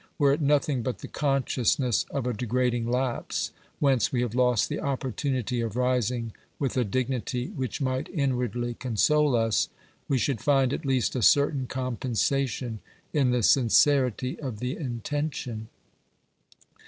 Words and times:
Were 0.17 0.33
it 0.33 0.41
nothing 0.41 0.81
but 0.81 0.97
the 0.97 1.07
consciousness 1.07 2.07
of 2.09 2.25
a 2.25 2.33
degrading 2.33 2.89
lapse, 2.89 3.51
whence 3.77 4.11
we 4.11 4.21
have 4.23 4.33
lost 4.33 4.67
the 4.67 4.79
opportunity 4.79 5.61
of 5.61 5.75
rising 5.75 6.33
with 6.57 6.75
a 6.75 6.83
dignity 6.83 7.49
which 7.49 7.81
might 7.81 8.09
inwardly 8.09 8.73
console 8.73 9.35
us, 9.35 9.69
we 10.07 10.17
should 10.17 10.41
find 10.41 10.73
at 10.73 10.87
least 10.87 11.15
a 11.15 11.21
certain 11.21 11.67
compensation 11.67 12.79
in 13.13 13.29
the 13.29 13.43
sincerity 13.43 14.39
of 14.39 14.57
the 14.57 14.75
intention. 14.75 15.67